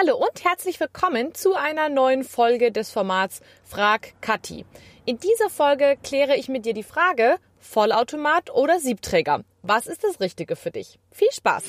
[0.00, 4.64] Hallo und herzlich willkommen zu einer neuen Folge des Formats Frag Kathi.
[5.06, 9.42] In dieser Folge kläre ich mit dir die Frage Vollautomat oder Siebträger.
[9.62, 11.00] Was ist das Richtige für dich?
[11.10, 11.64] Viel Spaß!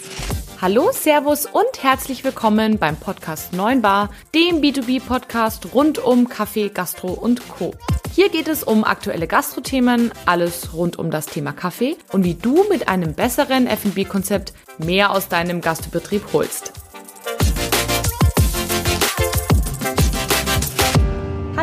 [0.61, 7.13] Hallo, Servus und herzlich willkommen beim Podcast 9 Bar, dem B2B-Podcast rund um Kaffee, Gastro
[7.13, 7.73] und Co.
[8.13, 12.63] Hier geht es um aktuelle Gastrothemen, alles rund um das Thema Kaffee und wie du
[12.69, 16.78] mit einem besseren F&B-Konzept mehr aus deinem Gastbetrieb holst.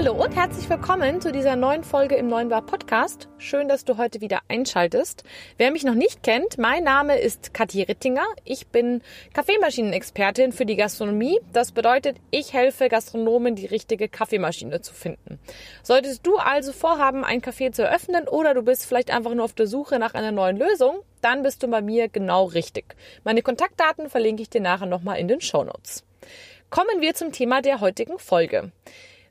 [0.07, 3.27] Hallo und herzlich willkommen zu dieser neuen Folge im Neuen Bar Podcast.
[3.39, 5.25] Schön, dass du heute wieder einschaltest.
[5.57, 8.25] Wer mich noch nicht kennt, mein Name ist Kathi Rittinger.
[8.45, 9.03] Ich bin
[9.35, 11.41] Kaffeemaschinenexpertin für die Gastronomie.
[11.53, 15.41] Das bedeutet, ich helfe Gastronomen, die richtige Kaffeemaschine zu finden.
[15.83, 19.55] Solltest du also vorhaben, ein Café zu eröffnen oder du bist vielleicht einfach nur auf
[19.55, 22.95] der Suche nach einer neuen Lösung, dann bist du bei mir genau richtig.
[23.25, 26.05] Meine Kontaktdaten verlinke ich dir nachher nochmal in den Show Notes.
[26.71, 28.71] Kommen wir zum Thema der heutigen Folge.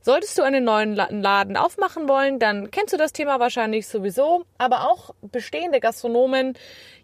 [0.05, 4.45] Solltest du einen neuen Laden aufmachen wollen, dann kennst du das Thema wahrscheinlich sowieso.
[4.59, 6.53] Aber auch bestehende Gastronomen,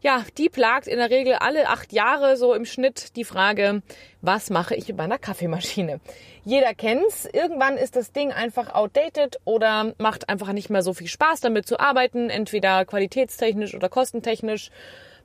[0.02, 3.82] ja, die plagt in der Regel alle acht Jahre so im Schnitt die Frage,
[4.22, 6.00] was mache ich mit meiner Kaffeemaschine?
[6.46, 7.26] Jeder kennt's.
[7.26, 11.66] Irgendwann ist das Ding einfach outdated oder macht einfach nicht mehr so viel Spaß damit
[11.66, 14.70] zu arbeiten, entweder qualitätstechnisch oder kostentechnisch.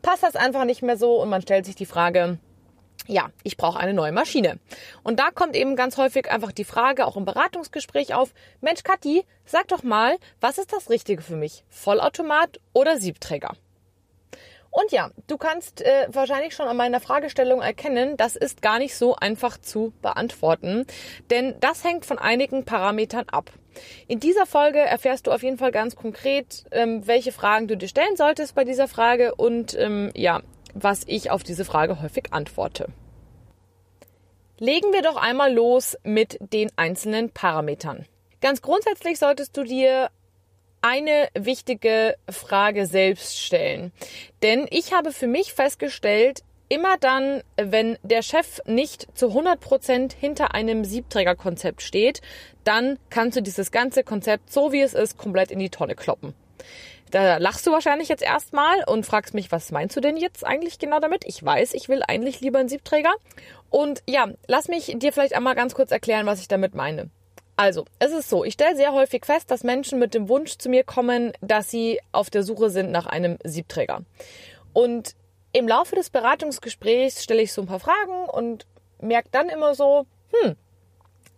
[0.01, 2.39] Passt das einfach nicht mehr so und man stellt sich die Frage,
[3.07, 4.59] ja, ich brauche eine neue Maschine.
[5.03, 9.25] Und da kommt eben ganz häufig einfach die Frage, auch im Beratungsgespräch auf, Mensch, Kathi,
[9.45, 11.65] sag doch mal, was ist das Richtige für mich?
[11.69, 13.53] Vollautomat oder Siebträger?
[14.71, 18.95] Und ja, du kannst äh, wahrscheinlich schon an meiner Fragestellung erkennen, das ist gar nicht
[18.95, 20.87] so einfach zu beantworten,
[21.31, 23.51] denn das hängt von einigen Parametern ab.
[24.07, 27.89] In dieser Folge erfährst du auf jeden Fall ganz konkret, ähm, welche Fragen du dir
[27.89, 30.43] stellen solltest bei dieser Frage und ähm, ja,
[30.79, 32.89] was ich auf diese Frage häufig antworte.
[34.59, 38.07] Legen wir doch einmal los mit den einzelnen Parametern.
[38.41, 40.11] Ganz grundsätzlich solltest du dir
[40.83, 43.93] eine wichtige Frage selbst stellen.
[44.43, 50.13] Denn ich habe für mich festgestellt, immer dann, wenn der Chef nicht zu 100 Prozent
[50.13, 52.21] hinter einem Siebträgerkonzept steht,
[52.65, 56.35] dann kannst du dieses ganze Konzept, so wie es ist, komplett in die Tonne kloppen.
[57.11, 60.79] Da lachst du wahrscheinlich jetzt erstmal und fragst mich, was meinst du denn jetzt eigentlich
[60.79, 61.25] genau damit?
[61.25, 63.13] Ich weiß, ich will eigentlich lieber einen Siebträger.
[63.71, 67.11] Und ja, lass mich dir vielleicht einmal ganz kurz erklären, was ich damit meine.
[67.57, 70.69] Also, es ist so, ich stelle sehr häufig fest, dass Menschen mit dem Wunsch zu
[70.69, 74.03] mir kommen, dass sie auf der Suche sind nach einem Siebträger.
[74.75, 75.15] Und
[75.53, 78.67] im Laufe des Beratungsgesprächs stelle ich so ein paar Fragen und
[79.01, 80.57] merke dann immer so, hm,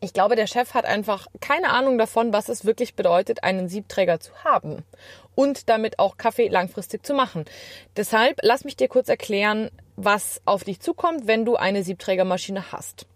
[0.01, 4.21] ich glaube, der Chef hat einfach keine Ahnung davon, was es wirklich bedeutet, einen Siebträger
[4.21, 4.85] zu haben
[5.35, 7.45] und damit auch Kaffee langfristig zu machen.
[7.97, 13.07] Deshalb lass mich dir kurz erklären, was auf dich zukommt, wenn du eine Siebträgermaschine hast.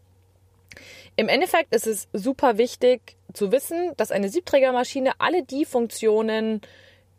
[1.16, 6.62] Im Endeffekt ist es super wichtig zu wissen, dass eine Siebträgermaschine alle die Funktionen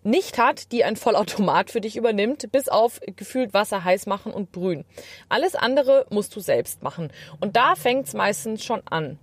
[0.03, 4.52] nicht hat, die ein Vollautomat für dich übernimmt, bis auf gefühlt Wasser heiß machen und
[4.52, 4.84] brühen.
[5.29, 7.12] Alles andere musst du selbst machen.
[7.40, 9.18] Und da fängt es meistens schon an.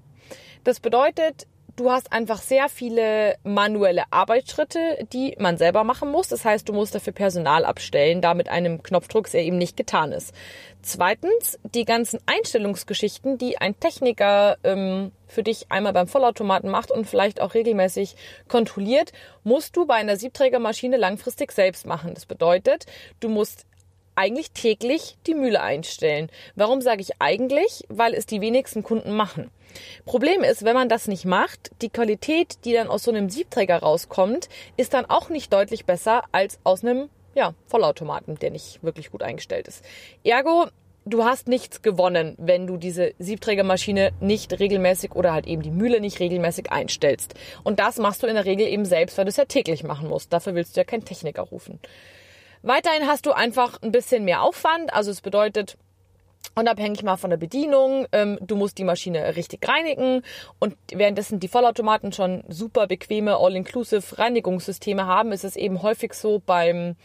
[0.65, 6.29] Das bedeutet, du hast einfach sehr viele manuelle Arbeitsschritte, die man selber machen muss.
[6.29, 10.13] Das heißt, du musst dafür Personal abstellen, da mit einem Knopfdruck der eben nicht getan
[10.13, 10.35] ist.
[10.83, 17.07] Zweitens, die ganzen Einstellungsgeschichten, die ein Techniker ähm, für dich einmal beim Vollautomaten macht und
[17.07, 18.17] vielleicht auch regelmäßig
[18.49, 19.13] kontrolliert,
[19.45, 22.13] musst du bei einer Siebträgermaschine langfristig selbst machen.
[22.15, 22.87] Das bedeutet,
[23.21, 23.67] du musst
[24.21, 26.29] eigentlich täglich die Mühle einstellen.
[26.55, 27.85] Warum sage ich eigentlich?
[27.89, 29.51] Weil es die wenigsten Kunden machen.
[30.05, 33.79] Problem ist, wenn man das nicht macht, die Qualität, die dann aus so einem Siebträger
[33.79, 39.11] rauskommt, ist dann auch nicht deutlich besser als aus einem ja, Vollautomaten, der nicht wirklich
[39.11, 39.85] gut eingestellt ist.
[40.23, 40.67] Ergo,
[41.07, 46.01] du hast nichts gewonnen, wenn du diese Siebträgermaschine nicht regelmäßig oder halt eben die Mühle
[46.01, 47.35] nicht regelmäßig einstellst.
[47.63, 50.09] Und das machst du in der Regel eben selbst, weil du es ja täglich machen
[50.09, 50.33] musst.
[50.33, 51.79] Dafür willst du ja keinen Techniker rufen.
[52.63, 54.93] Weiterhin hast du einfach ein bisschen mehr Aufwand.
[54.93, 55.77] Also es bedeutet,
[56.55, 58.07] unabhängig mal von der Bedienung.
[58.13, 60.23] Ähm, du musst die Maschine richtig reinigen
[60.59, 66.41] und währenddessen die Vollautomaten schon super bequeme All-Inclusive Reinigungssysteme haben, ist es eben häufig so
[66.45, 66.97] beim,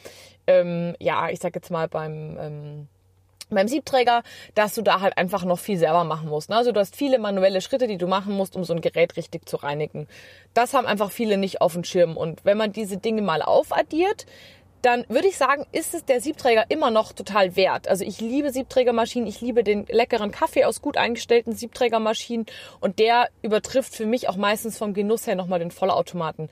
[0.48, 2.88] ähm, ja, ich sag jetzt mal beim ähm,
[3.51, 4.24] beim Siebträger,
[4.56, 6.50] dass du da halt einfach noch viel selber machen musst.
[6.50, 6.56] Ne?
[6.56, 9.48] Also du hast viele manuelle Schritte, die du machen musst, um so ein Gerät richtig
[9.48, 10.08] zu reinigen.
[10.56, 12.18] Das haben einfach viele nicht auf dem Schirm.
[12.18, 14.25] Und wenn man diese Dinge mal aufaddiert,
[14.86, 17.88] dann würde ich sagen, ist es der Siebträger immer noch total wert.
[17.88, 22.46] Also ich liebe Siebträgermaschinen, ich liebe den leckeren Kaffee aus gut eingestellten Siebträgermaschinen
[22.82, 26.50] und der übertrifft für mich auch meistens vom Genuss her nochmal den Vollautomaten.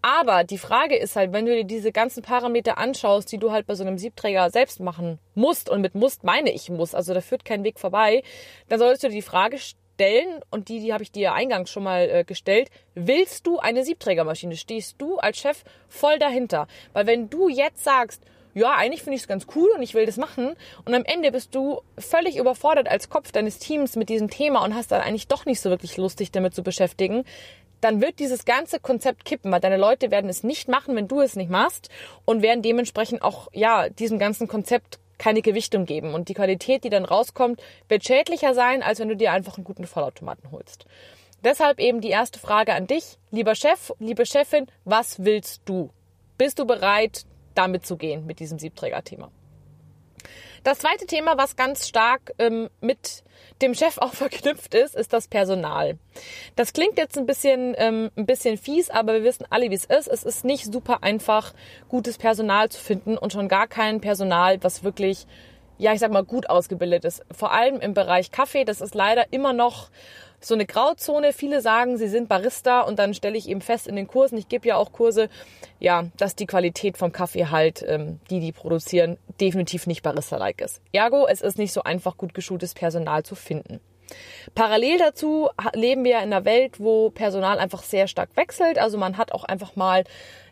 [0.00, 3.66] Aber die Frage ist halt, wenn du dir diese ganzen Parameter anschaust, die du halt
[3.66, 7.20] bei so einem Siebträger selbst machen musst, und mit musst meine ich muss, also da
[7.20, 8.22] führt kein Weg vorbei,
[8.68, 9.83] dann solltest du dir die Frage stellen
[10.50, 12.70] und die, die habe ich dir eingangs schon mal äh, gestellt.
[12.94, 14.56] Willst du eine Siebträgermaschine?
[14.56, 16.66] Stehst du als Chef voll dahinter?
[16.92, 18.22] Weil wenn du jetzt sagst,
[18.54, 20.54] ja, eigentlich finde ich es ganz cool und ich will das machen.
[20.84, 24.74] Und am Ende bist du völlig überfordert als Kopf deines Teams mit diesem Thema und
[24.74, 27.24] hast dann eigentlich doch nicht so wirklich lustig damit zu beschäftigen.
[27.80, 31.20] Dann wird dieses ganze Konzept kippen, weil deine Leute werden es nicht machen, wenn du
[31.20, 31.90] es nicht machst
[32.24, 36.12] und werden dementsprechend auch, ja, diesem ganzen Konzept keine Gewichtung geben.
[36.12, 39.64] Und die Qualität, die dann rauskommt, wird schädlicher sein, als wenn du dir einfach einen
[39.64, 40.84] guten Vollautomaten holst.
[41.42, 45.88] Deshalb eben die erste Frage an dich, lieber Chef, liebe Chefin, was willst du?
[46.36, 47.24] Bist du bereit,
[47.54, 49.30] damit zu gehen, mit diesem Siebträger-Thema.
[50.64, 53.22] Das zweite Thema, was ganz stark ähm, mit
[53.60, 55.98] dem Chef auch verknüpft ist, ist das Personal.
[56.56, 59.84] Das klingt jetzt ein bisschen, ähm, ein bisschen fies, aber wir wissen alle, wie es
[59.84, 60.08] ist.
[60.08, 61.52] Es ist nicht super einfach,
[61.90, 65.26] gutes Personal zu finden und schon gar kein Personal, was wirklich
[65.76, 67.24] ja, ich sag mal, gut ausgebildet ist.
[67.32, 69.90] Vor allem im Bereich Kaffee, das ist leider immer noch
[70.44, 71.32] so eine Grauzone.
[71.32, 74.48] Viele sagen, sie sind Barista und dann stelle ich eben fest in den Kursen, ich
[74.48, 75.28] gebe ja auch Kurse,
[75.78, 80.80] ja, dass die Qualität vom Kaffee halt, ähm, die die produzieren, definitiv nicht Barista-like ist.
[80.92, 83.80] Ergo, es ist nicht so einfach, gut geschultes Personal zu finden.
[84.54, 88.78] Parallel dazu leben wir in einer Welt, wo Personal einfach sehr stark wechselt.
[88.78, 90.04] Also man hat auch einfach mal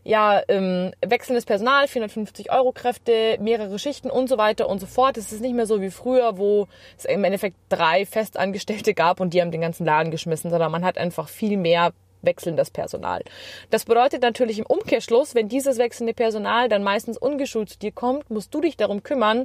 [0.04, 5.16] ja, ähm, wechselndes Personal, 450 Euro Kräfte, mehrere Schichten und so weiter und so fort.
[5.16, 6.66] Es ist nicht mehr so wie früher, wo
[6.98, 10.84] es im Endeffekt drei Festangestellte gab und die haben den ganzen Laden geschmissen, sondern man
[10.84, 13.22] hat einfach viel mehr wechselndes Personal.
[13.70, 18.30] Das bedeutet natürlich im Umkehrschluss, wenn dieses wechselnde Personal dann meistens ungeschult zu dir kommt,
[18.30, 19.44] musst du dich darum kümmern,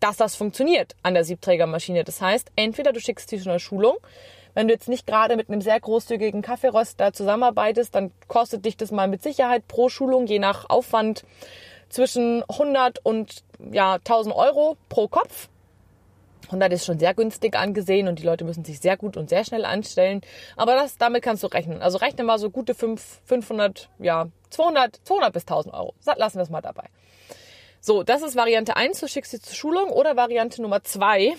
[0.00, 2.04] dass das funktioniert an der Siebträgermaschine.
[2.04, 3.96] Das heißt, entweder du schickst sie zu einer Schulung,
[4.58, 8.90] wenn du jetzt nicht gerade mit einem sehr großzügigen Kaffeeröster zusammenarbeitest, dann kostet dich das
[8.90, 11.22] mal mit Sicherheit pro Schulung, je nach Aufwand,
[11.90, 15.48] zwischen 100 und ja, 1000 Euro pro Kopf.
[16.46, 19.44] 100 ist schon sehr günstig angesehen und die Leute müssen sich sehr gut und sehr
[19.44, 20.22] schnell anstellen.
[20.56, 21.80] Aber das, damit kannst du rechnen.
[21.80, 25.94] Also rechne mal so gute 5, 500, ja, 200, 200 bis 1000 Euro.
[26.16, 26.88] Lassen wir es mal dabei.
[27.88, 31.34] So, das ist Variante 1, du schickst sie zur Schulung oder Variante Nummer 2,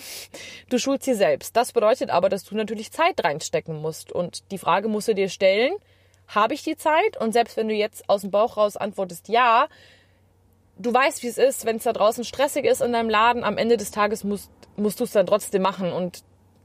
[0.68, 1.54] du schulst sie selbst.
[1.54, 5.28] Das bedeutet aber, dass du natürlich Zeit reinstecken musst und die Frage musst du dir
[5.28, 5.72] stellen,
[6.26, 7.16] habe ich die Zeit?
[7.20, 9.68] Und selbst wenn du jetzt aus dem Bauch raus antwortest ja,
[10.76, 13.56] du weißt, wie es ist, wenn es da draußen stressig ist in deinem Laden, am
[13.56, 16.24] Ende des Tages musst, musst du es dann trotzdem machen und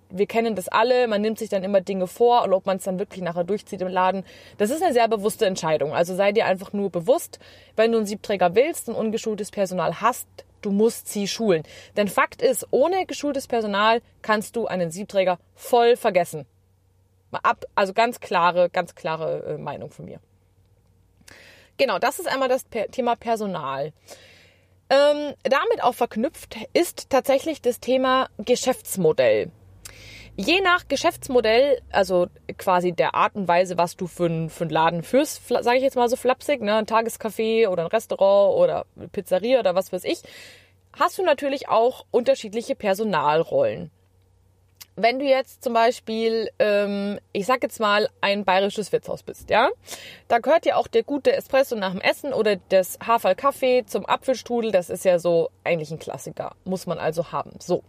[0.09, 2.83] wir kennen das alle, man nimmt sich dann immer Dinge vor und ob man es
[2.83, 4.23] dann wirklich nachher durchzieht im Laden,
[4.57, 5.93] das ist eine sehr bewusste Entscheidung.
[5.93, 7.39] Also sei dir einfach nur bewusst,
[7.75, 10.27] wenn du einen Siebträger willst und ungeschultes Personal hast,
[10.61, 11.63] du musst sie schulen.
[11.95, 16.45] Denn Fakt ist, ohne geschultes Personal kannst du einen Siebträger voll vergessen.
[17.31, 20.19] Ab, also ganz klare, ganz klare äh, Meinung von mir.
[21.77, 23.91] Genau, das ist einmal das Thema Personal.
[24.89, 29.51] Ähm, damit auch verknüpft ist tatsächlich das Thema Geschäftsmodell.
[30.37, 32.27] Je nach Geschäftsmodell, also
[32.57, 35.95] quasi der Art und Weise, was du für einen für Laden führst, sage ich jetzt
[35.95, 40.03] mal so flapsig, ne, ein Tagescafé oder ein Restaurant oder eine Pizzeria oder was weiß
[40.03, 40.23] ich,
[40.99, 43.91] hast du natürlich auch unterschiedliche Personalrollen.
[44.97, 49.69] Wenn du jetzt zum Beispiel, ähm, ich sag jetzt mal, ein bayerisches Wirtshaus bist, ja,
[50.27, 54.71] da gehört dir auch der gute Espresso nach dem Essen oder das Haferl-Kaffee zum Apfelstrudel,
[54.71, 57.51] das ist ja so eigentlich ein Klassiker, muss man also haben.
[57.59, 57.83] So,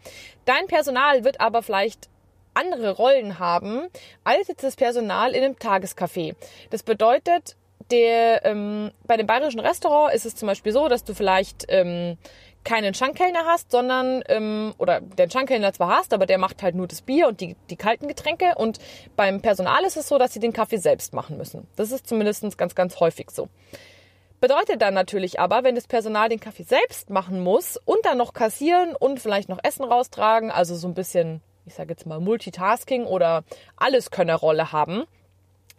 [0.45, 2.09] dein Personal wird aber vielleicht
[2.57, 3.87] andere Rollen haben
[4.25, 6.35] als jetzt das Personal in einem Tagescafé.
[6.71, 7.57] Das bedeutet,
[7.91, 12.19] der, ähm, bei dem bayerischen Restaurant ist es zum Beispiel so, dass du vielleicht ähm,
[12.65, 16.89] keinen Schankkellner hast, sondern, ähm, oder den Schankkellner zwar hast, aber der macht halt nur
[16.89, 18.55] das Bier und die, die kalten Getränke.
[18.57, 18.79] Und
[19.15, 21.69] beim Personal ist es so, dass sie den Kaffee selbst machen müssen.
[21.77, 23.49] Das ist zumindest ganz, ganz häufig so.
[24.41, 28.35] Bedeutet dann natürlich aber, wenn das Personal den Kaffee selbst machen muss und dann noch
[28.35, 33.05] kassieren und vielleicht noch Essen raustragen, also so ein bisschen ich sage jetzt mal Multitasking
[33.05, 33.45] oder
[33.77, 35.05] Alleskönnerrolle haben,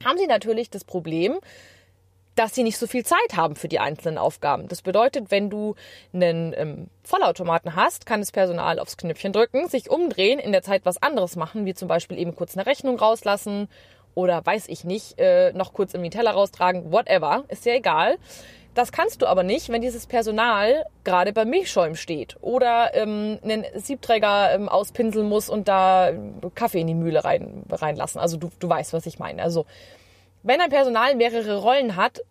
[0.03, 1.39] haben sie natürlich das Problem,
[2.35, 4.67] dass sie nicht so viel Zeit haben für die einzelnen Aufgaben.
[4.67, 5.75] Das bedeutet, wenn du
[6.13, 10.85] einen ähm, Vollautomaten hast, kann das Personal aufs Knöpfchen drücken, sich umdrehen, in der Zeit
[10.85, 13.67] was anderes machen, wie zum Beispiel eben kurz eine Rechnung rauslassen
[14.13, 18.17] oder weiß ich nicht, äh, noch kurz im Teller raustragen, whatever, ist ja egal.
[18.77, 23.65] Das kannst du aber nicht, wenn dieses Personal gerade beim Milchschäumen steht oder ähm, einen
[23.73, 26.11] Siebträger ähm, auspinseln muss und da
[26.53, 28.21] Kaffee in die Mühle rein, reinlassen.
[28.21, 29.41] Also du, du weißt, was ich meine.
[29.41, 29.65] Also
[30.43, 32.21] wenn ein Personal mehrere Rollen hat,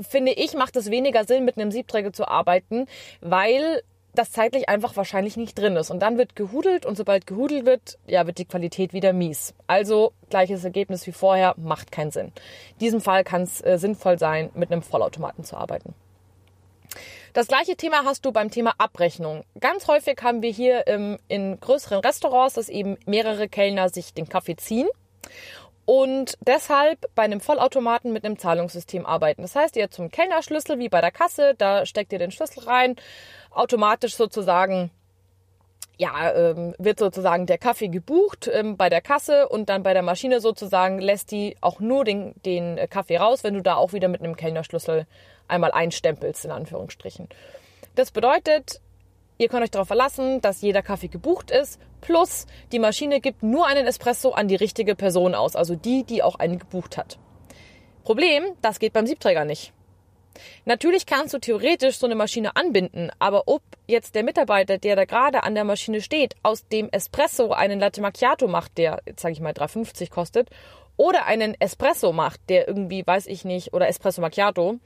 [0.00, 2.86] finde ich, macht es weniger Sinn, mit einem Siebträger zu arbeiten,
[3.20, 3.84] weil
[4.14, 5.90] das zeitlich einfach wahrscheinlich nicht drin ist.
[5.90, 9.54] Und dann wird gehudelt und sobald gehudelt wird, ja, wird die Qualität wieder mies.
[9.66, 12.26] Also gleiches Ergebnis wie vorher, macht keinen Sinn.
[12.72, 15.94] In diesem Fall kann es äh, sinnvoll sein, mit einem Vollautomaten zu arbeiten.
[17.32, 19.42] Das gleiche Thema hast du beim Thema Abrechnung.
[19.58, 24.28] Ganz häufig haben wir hier ähm, in größeren Restaurants, dass eben mehrere Kellner sich den
[24.28, 24.86] Kaffee ziehen
[25.86, 29.42] und deshalb bei einem Vollautomaten mit einem Zahlungssystem arbeiten.
[29.42, 32.96] Das heißt, ihr zum Kellnerschlüssel wie bei der Kasse, da steckt ihr den Schlüssel rein,
[33.54, 34.90] automatisch sozusagen
[35.96, 40.02] ja, ähm, wird sozusagen der Kaffee gebucht ähm, bei der Kasse und dann bei der
[40.02, 44.08] Maschine sozusagen lässt die auch nur den, den Kaffee raus, wenn du da auch wieder
[44.08, 45.06] mit einem Kellnerschlüssel
[45.46, 47.28] einmal einstempelst, in Anführungsstrichen.
[47.94, 48.80] Das bedeutet,
[49.38, 53.66] ihr könnt euch darauf verlassen, dass jeder Kaffee gebucht ist, plus die Maschine gibt nur
[53.66, 57.18] einen Espresso an die richtige Person aus, also die, die auch einen gebucht hat.
[58.02, 59.72] Problem, das geht beim Siebträger nicht.
[60.64, 65.04] Natürlich kannst du theoretisch so eine Maschine anbinden, aber ob jetzt der Mitarbeiter, der da
[65.04, 69.40] gerade an der Maschine steht, aus dem Espresso einen Latte Macchiato macht, der, sage ich
[69.40, 70.48] mal, 3,50 kostet,
[70.96, 74.78] oder einen Espresso macht, der irgendwie, weiß ich nicht, oder Espresso Macchiato,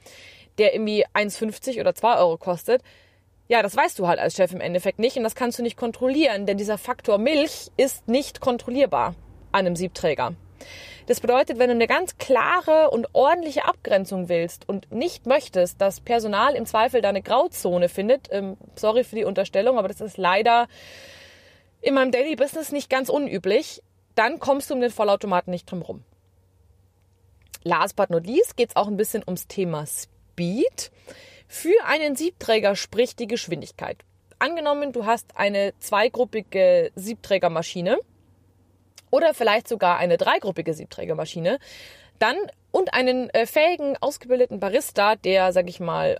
[0.57, 2.81] der irgendwie 1,50 oder 2 Euro kostet,
[3.47, 5.75] ja, das weißt du halt als Chef im Endeffekt nicht und das kannst du nicht
[5.75, 9.15] kontrollieren, denn dieser Faktor Milch ist nicht kontrollierbar
[9.51, 10.35] an einem Siebträger.
[11.09, 16.01] Das bedeutet, wenn du eine ganz klare und ordentliche Abgrenzung willst und nicht möchtest, dass
[16.01, 20.17] Personal im Zweifel da eine Grauzone findet, ähm, sorry für die Unterstellung, aber das ist
[20.17, 20.67] leider
[21.81, 23.81] in meinem Daily Business nicht ganz unüblich,
[24.13, 26.03] dann kommst du um den Vollautomaten nicht drum rum.
[27.63, 30.91] Last but not least geht es auch ein bisschen ums Thema Speed.
[31.47, 33.97] Für einen Siebträger spricht die Geschwindigkeit.
[34.37, 37.97] Angenommen, du hast eine zweigruppige Siebträgermaschine
[39.11, 41.59] oder vielleicht sogar eine dreigruppige Siebträgermaschine,
[42.19, 42.35] dann
[42.71, 46.19] und einen äh, fähigen, ausgebildeten Barista, der, sag ich mal,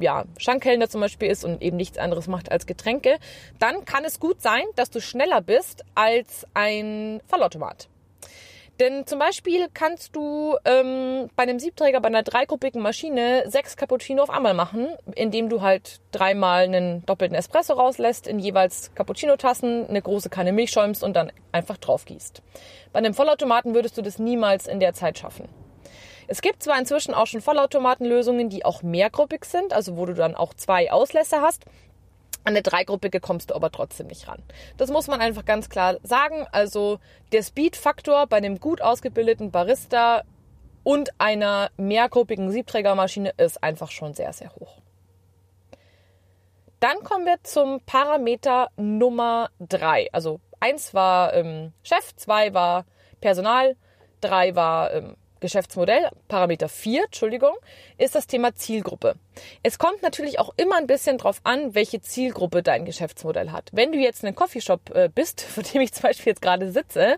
[0.00, 3.18] ja, Schankhellner zum Beispiel ist und eben nichts anderes macht als Getränke,
[3.58, 7.88] dann kann es gut sein, dass du schneller bist als ein Vollautomat.
[8.82, 14.24] Denn zum Beispiel kannst du ähm, bei einem Siebträger, bei einer dreigruppigen Maschine sechs Cappuccino
[14.24, 20.02] auf einmal machen, indem du halt dreimal einen doppelten Espresso rauslässt, in jeweils Cappuccino-Tassen eine
[20.02, 22.42] große Kanne Milch schäumst und dann einfach drauf gießt.
[22.92, 25.48] Bei einem Vollautomaten würdest du das niemals in der Zeit schaffen.
[26.26, 30.34] Es gibt zwar inzwischen auch schon Vollautomatenlösungen, die auch mehrgruppig sind, also wo du dann
[30.34, 31.66] auch zwei Auslässe hast,
[32.44, 34.42] an eine Dreigruppige kommst du aber trotzdem nicht ran.
[34.76, 36.46] Das muss man einfach ganz klar sagen.
[36.52, 36.98] Also
[37.32, 40.22] der Speed-Faktor bei einem gut ausgebildeten Barista
[40.82, 44.78] und einer mehrgruppigen Siebträgermaschine ist einfach schon sehr, sehr hoch.
[46.80, 50.08] Dann kommen wir zum Parameter Nummer drei.
[50.12, 52.86] Also eins war ähm, Chef, zwei war
[53.20, 53.76] Personal,
[54.20, 57.52] drei war ähm, Geschäftsmodell, Parameter 4, Entschuldigung,
[57.98, 59.16] ist das Thema Zielgruppe.
[59.62, 63.68] Es kommt natürlich auch immer ein bisschen drauf an, welche Zielgruppe dein Geschäftsmodell hat.
[63.72, 67.16] Wenn du jetzt ein Coffeeshop äh, bist, vor dem ich zum Beispiel jetzt gerade sitze,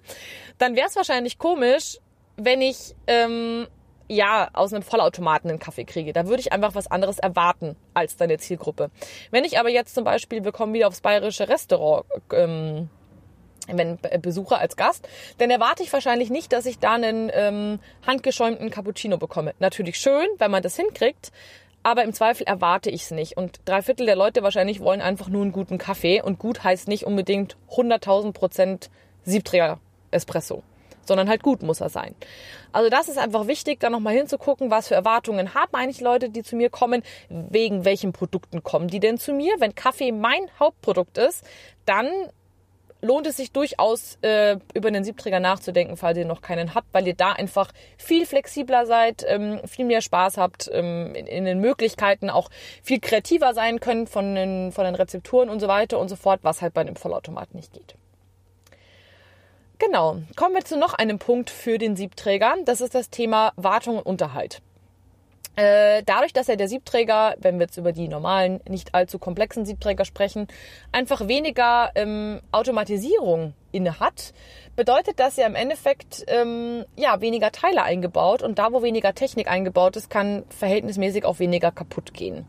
[0.59, 1.99] dann wäre es wahrscheinlich komisch,
[2.37, 3.69] wenn ich ähm,
[4.09, 6.13] ja aus einem Vollautomaten einen Kaffee kriege.
[6.13, 8.91] Da würde ich einfach was anderes erwarten als deine Zielgruppe.
[9.31, 12.89] Wenn ich aber jetzt zum Beispiel, wir kommen wieder aufs bayerische Restaurant, ähm,
[13.67, 18.71] wenn Besucher als Gast, dann erwarte ich wahrscheinlich nicht, dass ich da einen ähm, handgeschäumten
[18.71, 19.55] Cappuccino bekomme.
[19.59, 21.33] Natürlich schön, wenn man das hinkriegt,
[21.85, 23.37] aber im Zweifel erwarte ich es nicht.
[23.37, 26.23] Und drei Viertel der Leute wahrscheinlich wollen einfach nur einen guten Kaffee.
[26.23, 28.91] Und gut heißt nicht unbedingt 100.000 Prozent
[29.23, 29.79] Siebträger
[30.11, 30.63] Espresso,
[31.05, 32.15] sondern halt gut muss er sein.
[32.73, 36.43] Also das ist einfach wichtig, da nochmal hinzugucken, was für Erwartungen haben eigentlich Leute, die
[36.43, 39.55] zu mir kommen, wegen welchen Produkten kommen die denn zu mir.
[39.59, 41.45] Wenn Kaffee mein Hauptprodukt ist,
[41.85, 42.09] dann
[43.05, 47.07] lohnt es sich durchaus, äh, über einen Siebträger nachzudenken, falls ihr noch keinen habt, weil
[47.07, 51.61] ihr da einfach viel flexibler seid, ähm, viel mehr Spaß habt, ähm, in, in, den
[51.61, 52.51] Möglichkeiten auch
[52.83, 56.41] viel kreativer sein könnt von den, von den Rezepturen und so weiter und so fort,
[56.43, 57.95] was halt bei einem Vollautomat nicht geht.
[59.79, 62.55] Genau, kommen wir zu noch einem Punkt für den Siebträger.
[62.65, 64.63] Das ist das Thema Wartung und Unterhalt.
[65.57, 69.65] Äh, dadurch, dass ja der Siebträger, wenn wir jetzt über die normalen, nicht allzu komplexen
[69.65, 70.49] Siebträger sprechen,
[70.91, 74.35] einfach weniger ähm, Automatisierung inne hat,
[74.75, 79.49] bedeutet das ja im Endeffekt ähm, ja weniger Teile eingebaut und da, wo weniger Technik
[79.49, 82.47] eingebaut ist, kann verhältnismäßig auch weniger kaputt gehen.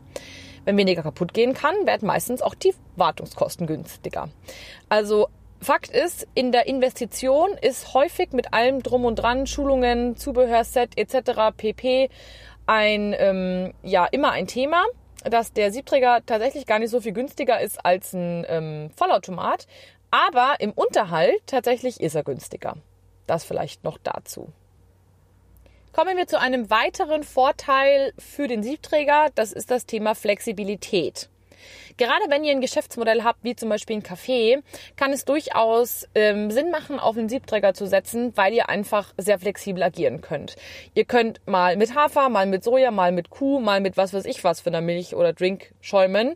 [0.64, 4.28] Wenn weniger kaputt gehen kann, werden meistens auch die Wartungskosten günstiger.
[4.88, 5.28] Also
[5.60, 11.56] Fakt ist, in der Investition ist häufig mit allem drum und dran, Schulungen, Zubehörset etc.
[11.56, 12.10] pp
[12.66, 14.84] ein, ähm, ja, immer ein Thema,
[15.24, 19.66] dass der Siebträger tatsächlich gar nicht so viel günstiger ist als ein ähm, Vollautomat.
[20.10, 22.76] Aber im Unterhalt tatsächlich ist er günstiger.
[23.26, 24.52] Das vielleicht noch dazu.
[25.92, 29.28] Kommen wir zu einem weiteren Vorteil für den Siebträger.
[29.34, 31.28] Das ist das Thema Flexibilität.
[31.96, 34.62] Gerade wenn ihr ein Geschäftsmodell habt, wie zum Beispiel ein Café,
[34.96, 39.38] kann es durchaus ähm, Sinn machen, auf einen Siebträger zu setzen, weil ihr einfach sehr
[39.38, 40.56] flexibel agieren könnt.
[40.94, 44.24] Ihr könnt mal mit Hafer, mal mit Soja, mal mit Kuh, mal mit was weiß
[44.26, 46.34] ich was für eine Milch oder Drink schäumen.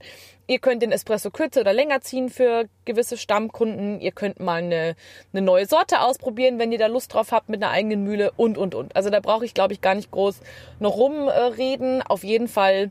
[0.50, 4.00] Ihr könnt den Espresso kürzer oder länger ziehen für gewisse Stammkunden.
[4.00, 4.96] Ihr könnt mal eine,
[5.32, 8.58] eine neue Sorte ausprobieren, wenn ihr da Lust drauf habt mit einer eigenen Mühle und,
[8.58, 8.96] und, und.
[8.96, 10.40] Also da brauche ich, glaube ich, gar nicht groß
[10.80, 12.02] noch rumreden.
[12.02, 12.90] Auf jeden Fall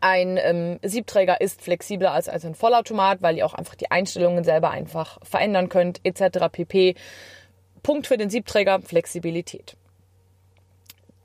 [0.00, 4.44] ein ähm, Siebträger ist flexibler als, als ein Vollautomat, weil ihr auch einfach die Einstellungen
[4.44, 6.48] selber einfach verändern könnt, etc.
[6.50, 6.94] pp.
[7.82, 9.76] Punkt für den Siebträger, Flexibilität.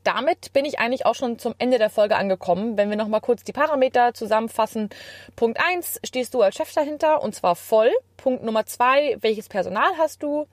[0.03, 2.77] Damit bin ich eigentlich auch schon zum Ende der Folge angekommen.
[2.77, 4.89] Wenn wir nochmal kurz die Parameter zusammenfassen.
[5.35, 7.91] Punkt eins stehst du als Chef dahinter und zwar voll.
[8.17, 10.47] Punkt Nummer zwei, welches Personal hast du?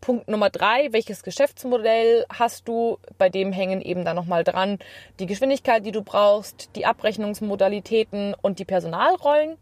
[0.00, 2.98] Punkt Nummer drei, welches Geschäftsmodell hast du?
[3.18, 4.78] Bei dem hängen eben dann nochmal dran
[5.18, 9.56] die Geschwindigkeit, die du brauchst, die Abrechnungsmodalitäten und die Personalrollen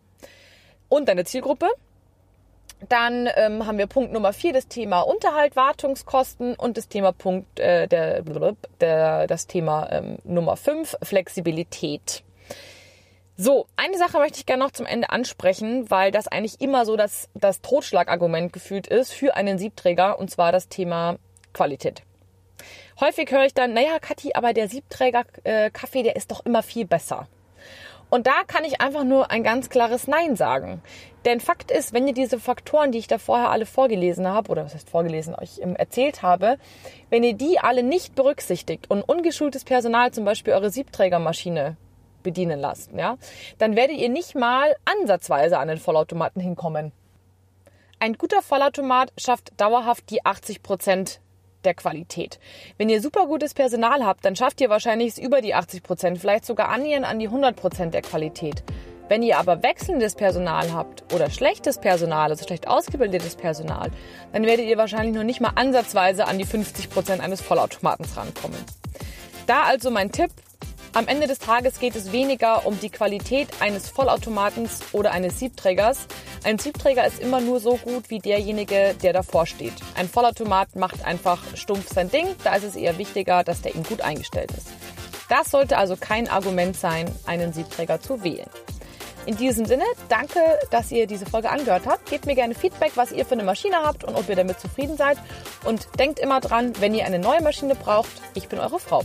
[0.88, 1.68] und deine Zielgruppe.
[2.88, 7.60] Dann ähm, haben wir Punkt Nummer vier, das Thema Unterhalt, Wartungskosten und das Thema Punkt,
[7.60, 8.22] äh, der,
[8.80, 12.22] der, das Thema ähm, Nummer fünf, Flexibilität.
[13.37, 16.96] So, eine Sache möchte ich gerne noch zum Ende ansprechen, weil das eigentlich immer so
[16.96, 21.16] das, das Totschlagargument gefühlt ist für einen Siebträger, und zwar das Thema
[21.52, 22.02] Qualität.
[23.00, 26.62] Häufig höre ich dann, naja, Kathi, aber der Siebträger äh, Kaffee, der ist doch immer
[26.62, 27.28] viel besser.
[28.11, 30.83] Und da kann ich einfach nur ein ganz klares Nein sagen.
[31.25, 34.64] Denn Fakt ist, wenn ihr diese Faktoren, die ich da vorher alle vorgelesen habe, oder
[34.64, 36.59] was heißt vorgelesen, euch erzählt habe,
[37.09, 41.76] wenn ihr die alle nicht berücksichtigt und ungeschultes Personal zum Beispiel eure Siebträgermaschine
[42.23, 43.17] bedienen lasst, ja,
[43.59, 46.93] dann werdet ihr nicht mal ansatzweise an den Vollautomaten hinkommen.
[47.99, 51.21] Ein guter Vollautomat schafft dauerhaft die 80 Prozent
[51.64, 52.38] der Qualität.
[52.79, 56.45] Wenn ihr super gutes Personal habt, dann schafft ihr wahrscheinlich über die 80 Prozent, vielleicht
[56.45, 58.62] sogar annähernd an die 100 Prozent der Qualität.
[59.09, 63.90] Wenn ihr aber wechselndes Personal habt oder schlechtes Personal, also schlecht ausgebildetes Personal,
[64.33, 68.64] dann werdet ihr wahrscheinlich noch nicht mal ansatzweise an die 50 Prozent eines Vollautomatens rankommen.
[69.49, 70.31] Da also mein Tipp,
[70.92, 76.06] am Ende des Tages geht es weniger um die Qualität eines Vollautomatens oder eines Siebträgers.
[76.42, 79.75] Ein Siebträger ist immer nur so gut wie derjenige, der davor steht.
[79.94, 83.85] Ein Vollautomat macht einfach stumpf sein Ding, da ist es eher wichtiger, dass der eben
[83.85, 84.67] gut eingestellt ist.
[85.28, 88.50] Das sollte also kein Argument sein, einen Siebträger zu wählen.
[89.26, 90.41] In diesem Sinne, danke,
[90.73, 92.10] dass ihr diese Folge angehört habt.
[92.10, 94.97] Gebt mir gerne Feedback, was ihr für eine Maschine habt und ob ihr damit zufrieden
[94.97, 95.19] seid.
[95.65, 99.04] Und denkt immer dran, wenn ihr eine neue Maschine braucht, ich bin eure Frau.